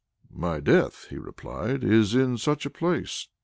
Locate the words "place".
2.71-3.27